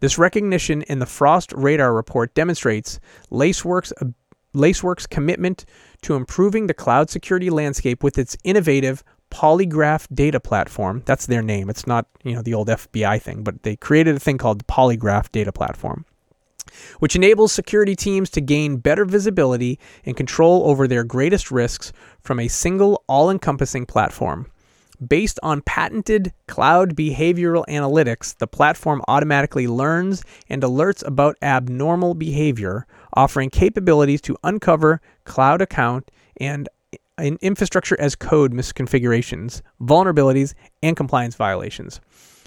This 0.00 0.16
recognition 0.16 0.82
in 0.82 1.00
the 1.00 1.06
Frost 1.06 1.52
Radar 1.52 1.92
report 1.92 2.34
demonstrates 2.34 3.00
Lacework's, 3.30 3.92
Lacework's 4.54 5.06
commitment 5.06 5.64
to 6.02 6.14
improving 6.14 6.66
the 6.66 6.74
cloud 6.74 7.10
security 7.10 7.50
landscape 7.50 8.02
with 8.02 8.16
its 8.16 8.36
innovative 8.44 9.02
Polygraph 9.34 10.06
data 10.14 10.38
platform. 10.38 11.02
That's 11.06 11.26
their 11.26 11.42
name. 11.42 11.68
It's 11.68 11.86
not, 11.88 12.06
you 12.22 12.34
know, 12.34 12.42
the 12.42 12.54
old 12.54 12.68
FBI 12.68 13.20
thing, 13.20 13.42
but 13.42 13.64
they 13.64 13.74
created 13.74 14.14
a 14.14 14.20
thing 14.20 14.38
called 14.38 14.60
the 14.60 14.64
Polygraph 14.64 15.32
data 15.32 15.52
platform 15.52 16.04
which 16.98 17.14
enables 17.14 17.52
security 17.52 17.94
teams 17.94 18.30
to 18.30 18.40
gain 18.40 18.78
better 18.78 19.04
visibility 19.04 19.78
and 20.04 20.16
control 20.16 20.68
over 20.68 20.88
their 20.88 21.04
greatest 21.04 21.52
risks 21.52 21.92
from 22.20 22.40
a 22.40 22.48
single 22.48 23.04
all 23.06 23.30
encompassing 23.30 23.86
platform. 23.86 24.50
Based 25.06 25.38
on 25.42 25.60
patented 25.60 26.32
cloud 26.46 26.96
behavioral 26.96 27.64
analytics, 27.66 28.36
the 28.38 28.46
platform 28.46 29.02
automatically 29.08 29.66
learns 29.66 30.24
and 30.48 30.62
alerts 30.62 31.06
about 31.06 31.36
abnormal 31.42 32.14
behavior, 32.14 32.86
offering 33.12 33.50
capabilities 33.50 34.20
to 34.22 34.36
uncover 34.42 35.00
cloud 35.24 35.60
account 35.60 36.10
and 36.38 36.68
infrastructure 37.18 37.98
as 38.00 38.16
code 38.16 38.52
misconfigurations, 38.52 39.62
vulnerabilities, 39.80 40.54
and 40.82 40.96
compliance 40.96 41.36
violations 41.36 42.00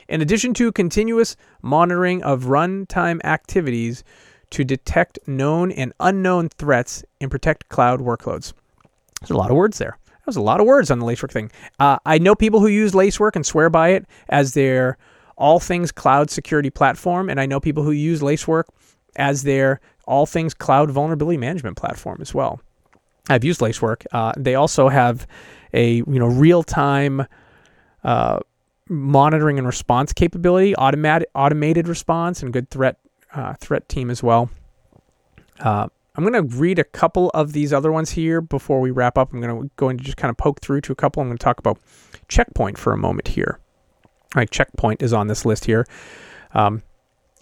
in 0.08 0.22
addition 0.22 0.54
to 0.54 0.72
continuous 0.72 1.36
monitoring 1.62 2.24
of 2.24 2.44
runtime 2.44 3.24
activities 3.26 4.04
to 4.50 4.64
detect 4.64 5.20
known 5.28 5.72
and 5.72 5.94
unknown 6.00 6.50
threats 6.50 7.04
and 7.20 7.30
protect 7.30 7.68
cloud 7.70 8.00
workloads. 8.00 8.54
There's 9.20 9.32
a 9.32 9.38
lot 9.38 9.52
of 9.52 9.58
words 9.58 9.78
there. 9.78 9.98
That 10.06 10.28
was 10.28 10.38
a 10.38 10.42
lot 10.42 10.60
of 10.60 10.68
words 10.68 10.92
on 10.92 11.00
the 11.00 11.06
Lacework 11.06 11.32
thing. 11.32 11.52
Uh, 11.80 11.98
I 12.06 12.18
know 12.18 12.36
people 12.36 12.60
who 12.60 12.68
use 12.68 12.96
Lacework 12.96 13.36
and 13.36 13.46
swear 13.46 13.70
by 13.70 13.90
it 13.90 14.06
as 14.30 14.54
their 14.54 14.98
all 15.38 15.60
things 15.60 15.92
cloud 15.92 16.30
security 16.30 16.70
platform, 16.70 17.30
and 17.30 17.40
I 17.40 17.46
know 17.46 17.60
people 17.60 17.84
who 17.84 17.92
use 17.92 18.24
Lacework 18.24 18.68
as 19.16 19.44
their 19.44 19.80
all 20.06 20.26
things 20.26 20.54
cloud 20.54 20.92
vulnerability 20.92 21.38
management 21.38 21.78
platform 21.78 22.20
as 22.22 22.34
well. 22.34 22.62
I've 23.30 23.44
used 23.44 23.62
Lacework. 23.62 24.06
Uh, 24.12 24.34
they 24.38 24.56
also 24.56 24.90
have 24.90 25.28
a 25.74 25.96
you 25.96 26.06
know 26.08 26.28
real 26.28 26.64
time 26.64 27.26
uh, 28.04 28.40
monitoring 28.90 29.58
and 29.58 29.68
response 29.68 30.14
capability, 30.14 30.76
automated 30.76 31.28
automated 31.36 31.88
response, 31.88 32.42
and 32.42 32.54
good 32.54 32.70
threat 32.70 32.98
uh, 33.34 33.54
threat 33.56 33.88
team 33.90 34.10
as 34.10 34.24
well. 34.24 34.50
Uh, 35.60 35.88
I'm 36.16 36.26
going 36.26 36.50
to 36.50 36.58
read 36.58 36.80
a 36.80 36.84
couple 36.84 37.30
of 37.30 37.54
these 37.54 37.72
other 37.72 37.92
ones 37.92 38.12
here 38.12 38.42
before 38.42 38.82
we 38.82 38.90
wrap 38.90 39.18
up. 39.18 39.32
I'm 39.32 39.40
going 39.40 39.62
to 39.62 39.70
go 39.76 39.90
into 39.90 40.04
just 40.04 40.18
kind 40.18 40.32
of 40.32 40.38
poke 40.38 40.62
through 40.62 40.82
to 40.82 40.92
a 40.92 40.96
couple. 40.96 41.22
I'm 41.22 41.28
going 41.28 41.38
to 41.38 41.44
talk 41.44 41.60
about 41.60 41.78
Checkpoint 42.28 42.78
for 42.78 42.92
a 42.92 42.98
moment 42.98 43.30
here. 43.30 43.60
All 44.04 44.40
right, 44.42 44.50
Checkpoint 44.50 45.04
is 45.04 45.14
on 45.14 45.28
this 45.28 45.46
list 45.46 45.66
here. 45.66 45.86
Um, 46.54 46.82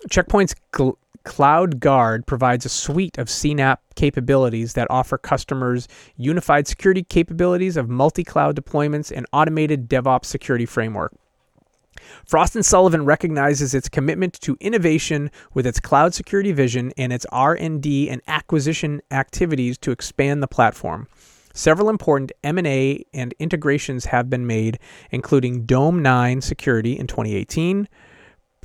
Checkpoint's 0.09 0.55
gl- 0.73 0.97
Cloud 1.25 1.79
Guard 1.79 2.25
provides 2.25 2.65
a 2.65 2.69
suite 2.69 3.17
of 3.17 3.27
CNAPP 3.27 3.77
capabilities 3.95 4.73
that 4.73 4.87
offer 4.89 5.17
customers 5.17 5.87
unified 6.15 6.67
security 6.67 7.03
capabilities 7.03 7.75
of 7.75 7.89
multi 7.89 8.23
cloud 8.23 8.55
deployments 8.55 9.11
and 9.15 9.25
automated 9.33 9.89
DevOps 9.89 10.25
security 10.25 10.65
framework. 10.65 11.13
Frost 12.25 12.61
Sullivan 12.63 13.05
recognizes 13.05 13.73
its 13.73 13.89
commitment 13.89 14.39
to 14.41 14.57
innovation 14.59 15.31
with 15.53 15.65
its 15.65 15.79
cloud 15.79 16.13
security 16.13 16.51
vision 16.51 16.91
and 16.97 17.11
its 17.11 17.25
R&D 17.31 18.09
and 18.09 18.21
acquisition 18.27 19.01
activities 19.11 19.77
to 19.79 19.91
expand 19.91 20.43
the 20.43 20.47
platform. 20.47 21.07
Several 21.53 21.89
important 21.89 22.33
M&A 22.43 23.05
and 23.13 23.33
integrations 23.39 24.05
have 24.05 24.29
been 24.29 24.45
made, 24.45 24.77
including 25.09 25.65
Dome9 25.65 26.43
Security 26.43 26.99
in 26.99 27.07
2018, 27.07 27.87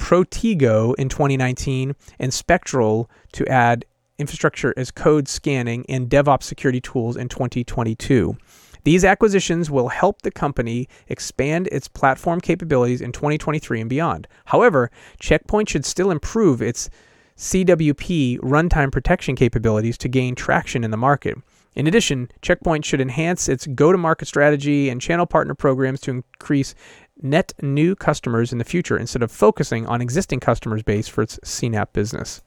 Protego 0.00 0.94
in 0.96 1.08
2019, 1.08 1.94
and 2.18 2.34
Spectral 2.34 3.08
to 3.32 3.46
add 3.46 3.84
infrastructure 4.18 4.74
as 4.76 4.90
code 4.90 5.28
scanning 5.28 5.84
and 5.88 6.08
DevOps 6.10 6.42
security 6.42 6.80
tools 6.80 7.16
in 7.16 7.28
2022. 7.28 8.36
These 8.84 9.04
acquisitions 9.04 9.70
will 9.70 9.88
help 9.88 10.22
the 10.22 10.30
company 10.30 10.88
expand 11.08 11.68
its 11.70 11.86
platform 11.86 12.40
capabilities 12.40 13.02
in 13.02 13.12
2023 13.12 13.82
and 13.82 13.90
beyond. 13.90 14.26
However, 14.46 14.90
Checkpoint 15.18 15.68
should 15.68 15.84
still 15.84 16.10
improve 16.10 16.62
its 16.62 16.88
CWP 17.36 18.38
runtime 18.40 18.90
protection 18.90 19.36
capabilities 19.36 19.98
to 19.98 20.08
gain 20.08 20.34
traction 20.34 20.82
in 20.82 20.90
the 20.90 20.96
market. 20.96 21.36
In 21.76 21.86
addition, 21.86 22.30
Checkpoint 22.42 22.84
should 22.84 23.00
enhance 23.00 23.48
its 23.48 23.66
go 23.66 23.92
to 23.92 23.98
market 23.98 24.26
strategy 24.26 24.88
and 24.88 25.00
channel 25.00 25.26
partner 25.26 25.54
programs 25.54 26.00
to 26.00 26.10
increase 26.10 26.74
net 27.22 27.52
new 27.62 27.94
customers 27.94 28.52
in 28.52 28.58
the 28.58 28.64
future 28.64 28.98
instead 28.98 29.22
of 29.22 29.30
focusing 29.30 29.86
on 29.86 30.00
existing 30.00 30.40
customers 30.40 30.82
base 30.82 31.08
for 31.08 31.22
its 31.22 31.38
CNAPP 31.44 31.92
business. 31.92 32.42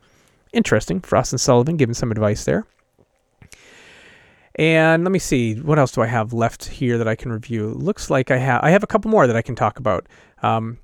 Interesting. 0.53 1.01
Frost 1.01 1.33
and 1.33 1.41
Sullivan 1.41 1.77
giving 1.77 1.93
some 1.93 2.11
advice 2.11 2.45
there. 2.45 2.65
And 4.55 5.03
let 5.03 5.11
me 5.11 5.19
see, 5.19 5.55
what 5.55 5.79
else 5.79 5.91
do 5.91 6.01
I 6.01 6.07
have 6.07 6.31
left 6.31 6.65
here 6.65 6.97
that 6.99 7.07
I 7.07 7.15
can 7.15 7.31
review? 7.31 7.69
Looks 7.69 8.09
like 8.09 8.29
I 8.29 8.37
have 8.37 8.63
I 8.63 8.69
have 8.69 8.83
a 8.83 8.87
couple 8.87 9.09
more 9.09 9.25
that 9.25 9.35
I 9.35 9.41
can 9.41 9.55
talk 9.55 9.79
about. 9.79 10.05
Um, 10.43 10.77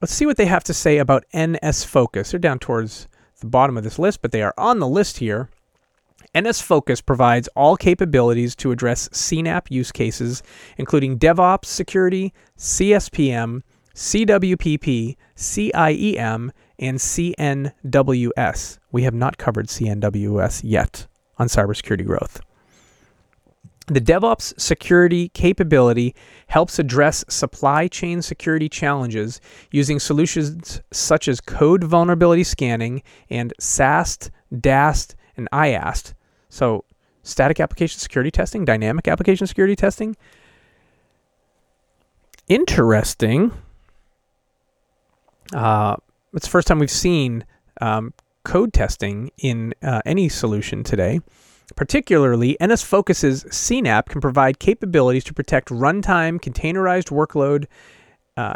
let's 0.00 0.14
see 0.14 0.24
what 0.24 0.38
they 0.38 0.46
have 0.46 0.64
to 0.64 0.74
say 0.74 0.96
about 0.96 1.24
NS 1.36 1.84
Focus. 1.84 2.30
They're 2.30 2.40
down 2.40 2.58
towards 2.58 3.06
the 3.40 3.46
bottom 3.46 3.76
of 3.76 3.84
this 3.84 3.98
list, 3.98 4.22
but 4.22 4.32
they 4.32 4.42
are 4.42 4.54
on 4.56 4.78
the 4.78 4.88
list 4.88 5.18
here. 5.18 5.50
NS 6.36 6.60
Focus 6.60 7.00
provides 7.00 7.48
all 7.56 7.76
capabilities 7.76 8.54
to 8.56 8.70
address 8.70 9.08
CNAPP 9.10 9.70
use 9.70 9.92
cases, 9.92 10.42
including 10.76 11.18
DevOps 11.18 11.64
security, 11.66 12.32
CSPM, 12.56 13.62
CWPP, 13.94 15.16
CIEM, 15.36 16.50
and 16.78 16.98
CNWS. 16.98 18.78
We 18.92 19.02
have 19.02 19.14
not 19.14 19.38
covered 19.38 19.66
CNWS 19.68 20.60
yet 20.64 21.06
on 21.38 21.48
cybersecurity 21.48 22.06
growth. 22.06 22.40
The 23.86 24.00
DevOps 24.02 24.60
security 24.60 25.30
capability 25.30 26.14
helps 26.48 26.78
address 26.78 27.24
supply 27.28 27.88
chain 27.88 28.20
security 28.20 28.68
challenges 28.68 29.40
using 29.70 29.98
solutions 29.98 30.82
such 30.92 31.26
as 31.26 31.40
code 31.40 31.84
vulnerability 31.84 32.44
scanning 32.44 33.02
and 33.30 33.54
SAST, 33.58 34.30
DAST, 34.60 35.16
and 35.38 35.48
IAST. 35.52 36.12
So, 36.48 36.84
static 37.22 37.60
application 37.60 37.98
security 38.00 38.30
testing, 38.30 38.64
dynamic 38.64 39.08
application 39.08 39.46
security 39.46 39.76
testing. 39.76 40.16
Interesting. 42.48 43.52
Uh, 45.54 45.96
it's 46.32 46.46
the 46.46 46.50
first 46.50 46.68
time 46.68 46.78
we've 46.78 46.90
seen 46.90 47.44
um, 47.80 48.12
code 48.44 48.72
testing 48.72 49.30
in 49.38 49.74
uh, 49.82 50.00
any 50.06 50.28
solution 50.28 50.82
today. 50.82 51.20
Particularly, 51.76 52.56
NS 52.64 52.82
Focus's 52.82 53.44
CNAPP 53.44 54.06
can 54.06 54.20
provide 54.22 54.58
capabilities 54.58 55.24
to 55.24 55.34
protect 55.34 55.68
runtime 55.68 56.40
containerized 56.40 57.10
workload 57.10 57.66
uh, 58.38 58.54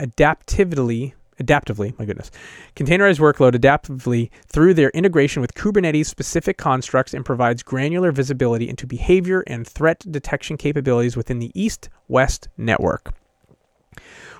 adaptively 0.00 1.12
adaptively, 1.40 1.98
my 1.98 2.04
goodness, 2.04 2.30
containerized 2.74 3.18
workload 3.18 3.52
adaptively 3.52 4.30
through 4.46 4.74
their 4.74 4.90
integration 4.90 5.40
with 5.40 5.54
Kubernetes 5.54 6.06
specific 6.06 6.56
constructs 6.56 7.14
and 7.14 7.24
provides 7.24 7.62
granular 7.62 8.12
visibility 8.12 8.68
into 8.68 8.86
behavior 8.86 9.44
and 9.46 9.66
threat 9.66 10.04
detection 10.10 10.56
capabilities 10.56 11.16
within 11.16 11.38
the 11.38 11.52
east 11.54 11.88
west 12.08 12.48
network. 12.56 13.14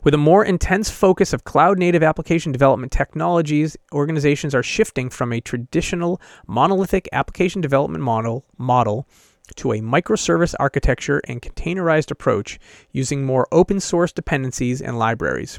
With 0.04 0.14
a 0.14 0.18
more 0.18 0.44
intense 0.44 0.88
focus 0.88 1.32
of 1.32 1.42
cloud 1.42 1.78
native 1.78 2.02
application 2.02 2.52
development 2.52 2.92
technologies, 2.92 3.76
organizations 3.92 4.54
are 4.54 4.62
shifting 4.62 5.10
from 5.10 5.32
a 5.32 5.40
traditional 5.40 6.20
monolithic 6.46 7.08
application 7.12 7.60
development 7.60 8.04
model, 8.04 8.44
model 8.56 9.08
to 9.56 9.72
a 9.72 9.80
microservice 9.80 10.54
architecture 10.60 11.20
and 11.26 11.42
containerized 11.42 12.10
approach 12.10 12.58
using 12.92 13.24
more 13.24 13.48
open 13.50 13.80
source 13.80 14.12
dependencies 14.12 14.80
and 14.80 14.98
libraries. 14.98 15.58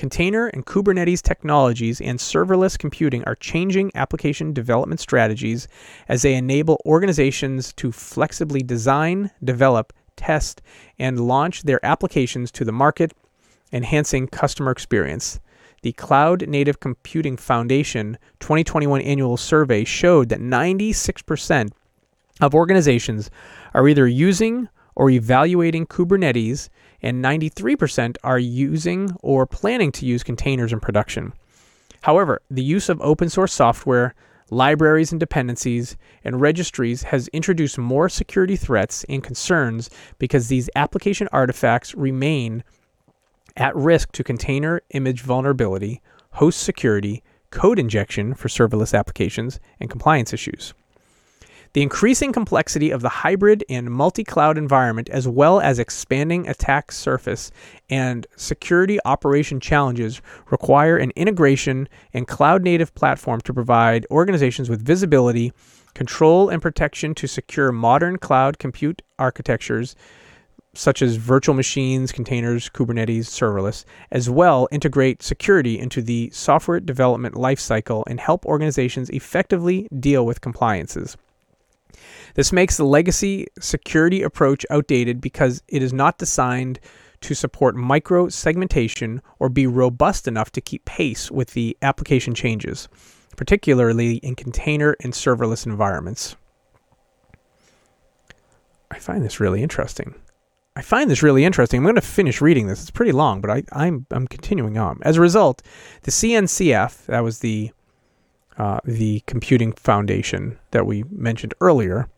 Container 0.00 0.46
and 0.46 0.64
Kubernetes 0.64 1.20
technologies 1.20 2.00
and 2.00 2.18
serverless 2.18 2.78
computing 2.78 3.22
are 3.24 3.34
changing 3.34 3.90
application 3.94 4.54
development 4.54 4.98
strategies 4.98 5.68
as 6.08 6.22
they 6.22 6.36
enable 6.36 6.80
organizations 6.86 7.74
to 7.74 7.92
flexibly 7.92 8.62
design, 8.62 9.30
develop, 9.44 9.92
test, 10.16 10.62
and 10.98 11.20
launch 11.20 11.64
their 11.64 11.84
applications 11.84 12.50
to 12.50 12.64
the 12.64 12.72
market 12.72 13.12
enhancing 13.74 14.26
customer 14.26 14.70
experience. 14.70 15.38
The 15.82 15.92
Cloud 15.92 16.48
Native 16.48 16.80
Computing 16.80 17.36
Foundation 17.36 18.16
2021 18.38 19.02
annual 19.02 19.36
survey 19.36 19.84
showed 19.84 20.30
that 20.30 20.40
96% 20.40 21.72
of 22.40 22.54
organizations 22.54 23.30
are 23.74 23.86
either 23.86 24.08
using 24.08 24.70
or 24.94 25.10
evaluating 25.10 25.86
Kubernetes, 25.86 26.68
and 27.02 27.24
93% 27.24 28.16
are 28.22 28.38
using 28.38 29.10
or 29.22 29.46
planning 29.46 29.92
to 29.92 30.06
use 30.06 30.22
containers 30.22 30.72
in 30.72 30.80
production. 30.80 31.32
However, 32.02 32.40
the 32.50 32.62
use 32.62 32.88
of 32.88 33.00
open 33.00 33.28
source 33.28 33.52
software, 33.52 34.14
libraries 34.50 35.12
and 35.12 35.20
dependencies, 35.20 35.96
and 36.24 36.40
registries 36.40 37.04
has 37.04 37.28
introduced 37.28 37.78
more 37.78 38.08
security 38.08 38.56
threats 38.56 39.04
and 39.08 39.22
concerns 39.22 39.90
because 40.18 40.48
these 40.48 40.70
application 40.74 41.28
artifacts 41.32 41.94
remain 41.94 42.64
at 43.56 43.76
risk 43.76 44.12
to 44.12 44.24
container 44.24 44.80
image 44.90 45.22
vulnerability, 45.22 46.00
host 46.32 46.62
security, 46.62 47.22
code 47.50 47.78
injection 47.78 48.34
for 48.34 48.48
serverless 48.48 48.96
applications, 48.96 49.60
and 49.80 49.90
compliance 49.90 50.32
issues. 50.32 50.72
The 51.72 51.82
increasing 51.82 52.32
complexity 52.32 52.90
of 52.90 53.00
the 53.00 53.08
hybrid 53.08 53.62
and 53.68 53.92
multi 53.92 54.24
cloud 54.24 54.58
environment, 54.58 55.08
as 55.08 55.28
well 55.28 55.60
as 55.60 55.78
expanding 55.78 56.48
attack 56.48 56.90
surface 56.90 57.52
and 57.88 58.26
security 58.34 58.98
operation 59.04 59.60
challenges, 59.60 60.20
require 60.50 60.96
an 60.96 61.12
integration 61.14 61.88
and 62.12 62.26
cloud 62.26 62.64
native 62.64 62.92
platform 62.96 63.40
to 63.42 63.54
provide 63.54 64.04
organizations 64.10 64.68
with 64.68 64.84
visibility, 64.84 65.52
control, 65.94 66.48
and 66.48 66.60
protection 66.60 67.14
to 67.14 67.28
secure 67.28 67.70
modern 67.70 68.18
cloud 68.18 68.58
compute 68.58 69.02
architectures 69.16 69.94
such 70.74 71.02
as 71.02 71.16
virtual 71.16 71.54
machines, 71.54 72.10
containers, 72.10 72.68
Kubernetes, 72.68 73.26
serverless, 73.26 73.84
as 74.10 74.28
well 74.28 74.68
integrate 74.72 75.22
security 75.22 75.78
into 75.78 76.02
the 76.02 76.30
software 76.30 76.80
development 76.80 77.34
lifecycle 77.36 78.02
and 78.08 78.18
help 78.18 78.44
organizations 78.44 79.10
effectively 79.10 79.88
deal 79.98 80.26
with 80.26 80.40
compliances. 80.40 81.16
This 82.34 82.52
makes 82.52 82.76
the 82.76 82.84
legacy 82.84 83.46
security 83.58 84.22
approach 84.22 84.64
outdated 84.70 85.20
because 85.20 85.62
it 85.68 85.82
is 85.82 85.92
not 85.92 86.18
designed 86.18 86.80
to 87.22 87.34
support 87.34 87.76
micro 87.76 88.28
segmentation 88.28 89.20
or 89.38 89.48
be 89.48 89.66
robust 89.66 90.26
enough 90.26 90.50
to 90.52 90.60
keep 90.60 90.84
pace 90.84 91.30
with 91.30 91.52
the 91.52 91.76
application 91.82 92.34
changes, 92.34 92.88
particularly 93.36 94.16
in 94.16 94.34
container 94.34 94.96
and 95.02 95.12
serverless 95.12 95.66
environments. 95.66 96.36
I 98.90 98.98
find 98.98 99.24
this 99.24 99.40
really 99.40 99.62
interesting. 99.62 100.14
I 100.76 100.82
find 100.82 101.10
this 101.10 101.22
really 101.22 101.44
interesting. 101.44 101.78
I'm 101.78 101.84
going 101.84 101.94
to 101.96 102.00
finish 102.00 102.40
reading 102.40 102.66
this. 102.66 102.80
It's 102.80 102.90
pretty 102.90 103.12
long, 103.12 103.40
but 103.40 103.50
I, 103.50 103.62
I'm 103.72 104.06
I'm 104.10 104.26
continuing 104.26 104.78
on. 104.78 105.00
As 105.02 105.16
a 105.16 105.20
result, 105.20 105.62
the 106.02 106.10
CNCF, 106.10 107.06
that 107.06 107.20
was 107.20 107.40
the 107.40 107.72
uh, 108.60 108.78
the 108.84 109.22
computing 109.26 109.72
foundation 109.72 110.58
that 110.72 110.84
we 110.84 111.02
mentioned 111.10 111.54
earlier, 111.62 112.10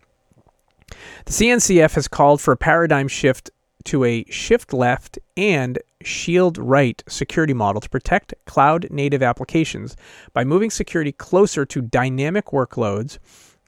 the 1.25 1.31
CNCF 1.31 1.95
has 1.95 2.09
called 2.09 2.41
for 2.41 2.51
a 2.51 2.57
paradigm 2.57 3.07
shift 3.07 3.53
to 3.85 4.03
a 4.03 4.25
shift 4.25 4.73
left 4.73 5.21
and 5.37 5.79
shield 6.03 6.59
right 6.59 7.01
security 7.07 7.55
model 7.55 7.81
to 7.81 7.89
protect 7.89 8.35
cloud 8.45 8.89
native 8.91 9.23
applications 9.23 9.97
by 10.33 10.43
moving 10.43 10.69
security 10.69 11.13
closer 11.13 11.65
to 11.65 11.81
dynamic 11.81 12.47
workloads 12.47 13.19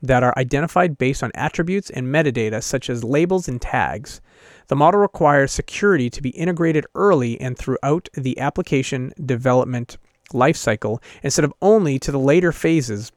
that 0.02 0.24
are 0.24 0.34
identified 0.36 0.98
based 0.98 1.22
on 1.22 1.30
attributes 1.36 1.90
and 1.90 2.08
metadata 2.08 2.60
such 2.60 2.90
as 2.90 3.04
labels 3.04 3.46
and 3.46 3.62
tags. 3.62 4.20
The 4.66 4.76
model 4.76 5.00
requires 5.00 5.52
security 5.52 6.10
to 6.10 6.20
be 6.20 6.30
integrated 6.30 6.86
early 6.96 7.40
and 7.40 7.56
throughout 7.56 8.08
the 8.14 8.36
application 8.40 9.12
development 9.24 9.96
lifecycle 10.34 11.02
instead 11.22 11.44
of 11.44 11.54
only 11.62 11.98
to 12.00 12.12
the 12.12 12.18
later 12.18 12.52
phases, 12.52 13.12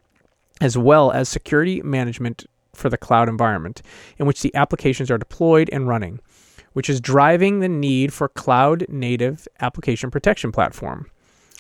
as 0.62 0.78
well 0.78 1.12
as 1.12 1.28
security 1.28 1.82
management 1.82 2.46
for 2.74 2.90
the 2.90 2.98
cloud 2.98 3.28
environment 3.28 3.82
in 4.18 4.26
which 4.26 4.42
the 4.42 4.56
applications 4.56 5.12
are 5.12 5.18
deployed 5.18 5.70
and 5.74 5.88
running, 5.88 6.20
which 6.74 6.90
is 6.90 7.02
driving 7.02 7.60
the 7.60 7.68
need 7.68 8.14
for 8.14 8.30
cloud 8.30 8.86
native 8.88 9.48
application 9.60 10.10
protection 10.10 10.52
platform. 10.52 11.10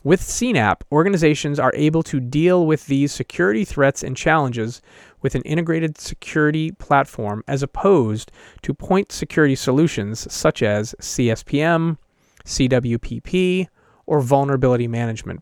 With 0.04 0.22
CNAPP, 0.22 0.84
organizations 0.92 1.60
are 1.60 1.74
able 1.76 2.04
to 2.04 2.20
deal 2.20 2.66
with 2.66 2.86
these 2.86 3.12
security 3.12 3.66
threats 3.66 4.04
and 4.04 4.16
challenges 4.16 4.82
with 5.22 5.34
an 5.36 5.42
integrated 5.42 5.98
security 5.98 6.72
platform 6.72 7.44
as 7.48 7.64
opposed 7.64 8.32
to 8.62 8.74
point 8.74 9.12
security 9.12 9.56
solutions 9.56 10.32
such 10.32 10.62
as 10.62 10.96
CSPM, 11.02 11.98
CWPP, 12.46 13.68
or 14.06 14.22
vulnerability 14.22 14.88
management. 14.88 15.42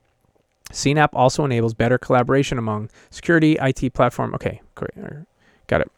CNAPP 0.71 1.10
also 1.13 1.45
enables 1.45 1.73
better 1.73 1.97
collaboration 1.97 2.58
among 2.58 2.89
security 3.10 3.58
IT 3.62 3.93
platform. 3.93 4.34
Okay. 4.34 4.62
Got 5.67 5.82
it. 5.82 5.91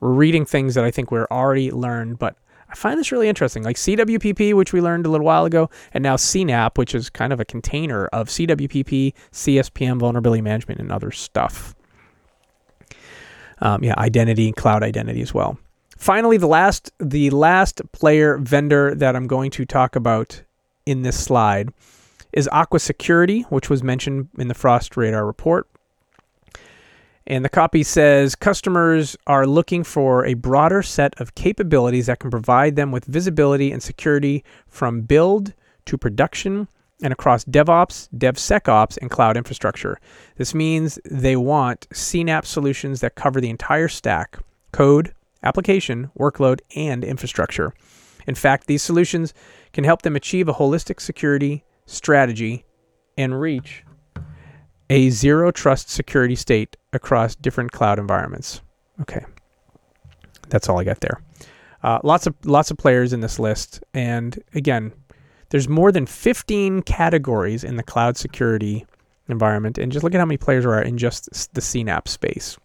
We're 0.00 0.10
reading 0.10 0.44
things 0.44 0.74
that 0.74 0.84
I 0.84 0.90
think 0.90 1.10
we're 1.10 1.26
already 1.30 1.70
learned, 1.70 2.18
but 2.18 2.36
I 2.68 2.74
find 2.74 2.98
this 2.98 3.12
really 3.12 3.28
interesting. 3.28 3.62
Like 3.62 3.76
CWPP, 3.76 4.54
which 4.54 4.72
we 4.72 4.80
learned 4.80 5.06
a 5.06 5.10
little 5.10 5.26
while 5.26 5.44
ago, 5.44 5.70
and 5.92 6.02
now 6.02 6.16
CNAPP, 6.16 6.78
which 6.78 6.94
is 6.94 7.10
kind 7.10 7.32
of 7.32 7.40
a 7.40 7.44
container 7.44 8.06
of 8.06 8.28
CWPP, 8.28 9.14
CSPM, 9.32 9.98
vulnerability 9.98 10.42
management, 10.42 10.80
and 10.80 10.90
other 10.90 11.10
stuff 11.10 11.74
um, 13.60 13.82
yeah, 13.82 13.94
identity, 13.98 14.52
cloud 14.52 14.82
identity 14.82 15.22
as 15.22 15.32
well. 15.32 15.58
Finally, 15.96 16.36
the 16.36 16.46
last 16.46 16.92
the 16.98 17.30
last 17.30 17.80
player 17.92 18.36
vendor 18.38 18.94
that 18.94 19.16
I'm 19.16 19.26
going 19.26 19.50
to 19.52 19.64
talk 19.64 19.96
about 19.96 20.42
in 20.86 21.02
this 21.02 21.18
slide 21.18 21.70
is 22.34 22.48
Aqua 22.52 22.80
Security, 22.80 23.42
which 23.42 23.70
was 23.70 23.82
mentioned 23.82 24.28
in 24.36 24.48
the 24.48 24.54
Frost 24.54 24.96
Radar 24.96 25.24
report. 25.24 25.68
And 27.26 27.44
the 27.44 27.48
copy 27.48 27.82
says 27.82 28.34
customers 28.34 29.16
are 29.26 29.46
looking 29.46 29.82
for 29.82 30.26
a 30.26 30.34
broader 30.34 30.82
set 30.82 31.18
of 31.18 31.34
capabilities 31.34 32.06
that 32.06 32.20
can 32.20 32.30
provide 32.30 32.76
them 32.76 32.92
with 32.92 33.06
visibility 33.06 33.72
and 33.72 33.82
security 33.82 34.44
from 34.66 35.02
build 35.02 35.54
to 35.86 35.96
production 35.96 36.68
and 37.02 37.12
across 37.12 37.44
DevOps, 37.44 38.08
DevSecOps, 38.16 38.98
and 38.98 39.10
cloud 39.10 39.36
infrastructure. 39.36 39.98
This 40.36 40.54
means 40.54 40.98
they 41.04 41.36
want 41.36 41.88
CNAPP 41.90 42.44
solutions 42.44 43.00
that 43.00 43.14
cover 43.14 43.40
the 43.40 43.50
entire 43.50 43.88
stack 43.88 44.38
code, 44.72 45.14
application, 45.42 46.10
workload, 46.18 46.60
and 46.76 47.04
infrastructure. 47.04 47.72
In 48.26 48.34
fact, 48.34 48.66
these 48.66 48.82
solutions 48.82 49.32
can 49.72 49.84
help 49.84 50.02
them 50.02 50.16
achieve 50.16 50.48
a 50.48 50.54
holistic 50.54 51.00
security 51.00 51.64
strategy 51.86 52.64
and 53.16 53.40
reach 53.40 53.84
a 54.90 55.10
zero 55.10 55.50
trust 55.50 55.90
security 55.90 56.34
state 56.34 56.76
across 56.92 57.34
different 57.34 57.72
cloud 57.72 57.98
environments. 57.98 58.60
Okay, 59.00 59.24
that's 60.48 60.68
all 60.68 60.78
I 60.78 60.84
got 60.84 61.00
there. 61.00 61.20
Uh, 61.82 61.98
lots 62.02 62.26
of 62.26 62.34
lots 62.44 62.70
of 62.70 62.78
players 62.78 63.12
in 63.12 63.20
this 63.20 63.38
list, 63.38 63.82
and 63.92 64.42
again, 64.54 64.92
there's 65.50 65.68
more 65.68 65.92
than 65.92 66.06
15 66.06 66.82
categories 66.82 67.64
in 67.64 67.76
the 67.76 67.82
cloud 67.82 68.16
security 68.16 68.86
environment, 69.28 69.78
and 69.78 69.92
just 69.92 70.02
look 70.02 70.14
at 70.14 70.18
how 70.18 70.26
many 70.26 70.36
players 70.36 70.64
are 70.64 70.80
in 70.80 70.98
just 70.98 71.54
the 71.54 71.60
CNAPP 71.60 72.08
space, 72.08 72.56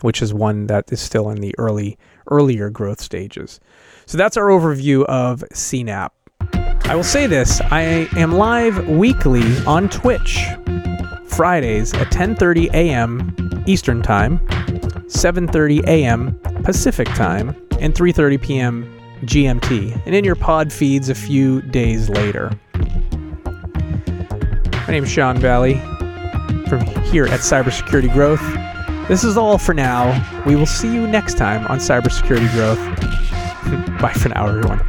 which 0.00 0.22
is 0.22 0.32
one 0.34 0.66
that 0.66 0.92
is 0.92 1.00
still 1.00 1.30
in 1.30 1.40
the 1.40 1.54
early 1.58 1.98
earlier 2.30 2.70
growth 2.70 3.00
stages. 3.00 3.60
So 4.06 4.18
that's 4.18 4.36
our 4.36 4.48
overview 4.48 5.04
of 5.04 5.44
CNAPP. 5.52 6.10
I 6.92 6.94
will 6.94 7.02
say 7.02 7.26
this: 7.26 7.62
I 7.70 8.06
am 8.18 8.32
live 8.32 8.86
weekly 8.86 9.56
on 9.64 9.88
Twitch 9.88 10.44
Fridays 11.24 11.94
at 11.94 12.08
10:30 12.08 12.68
a.m. 12.74 13.64
Eastern 13.66 14.02
Time, 14.02 14.38
7:30 15.06 15.84
a.m. 15.84 16.38
Pacific 16.64 17.08
Time, 17.14 17.56
and 17.80 17.94
3:30 17.94 18.42
p.m. 18.42 19.00
GMT, 19.22 20.02
and 20.04 20.14
in 20.14 20.22
your 20.22 20.34
pod 20.34 20.70
feeds 20.70 21.08
a 21.08 21.14
few 21.14 21.62
days 21.62 22.10
later. 22.10 22.50
My 22.74 24.88
name 24.88 25.04
is 25.04 25.10
Shawn 25.10 25.38
Valle 25.38 25.78
from 26.68 26.82
here 27.04 27.24
at 27.24 27.40
Cybersecurity 27.40 28.12
Growth. 28.12 28.42
This 29.08 29.24
is 29.24 29.38
all 29.38 29.56
for 29.56 29.72
now. 29.72 30.12
We 30.44 30.56
will 30.56 30.66
see 30.66 30.92
you 30.92 31.06
next 31.06 31.38
time 31.38 31.66
on 31.68 31.78
Cybersecurity 31.78 32.52
Growth. 32.52 32.80
Bye 34.02 34.12
for 34.12 34.28
now, 34.28 34.46
everyone. 34.46 34.82